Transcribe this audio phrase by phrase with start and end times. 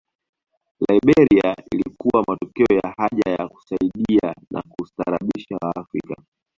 [0.89, 6.15] Liberia ilikuwa matokeo ya haja ya kusaidia na kustaarabisha Waafrika